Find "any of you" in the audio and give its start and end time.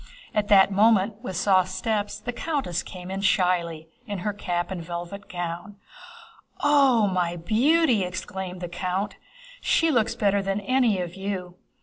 10.61-11.53